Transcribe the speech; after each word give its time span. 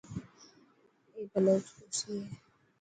اي 1.13 1.21
بلوچ 1.31 1.65
ڏوسي 1.77 2.11
هي. 2.21 2.23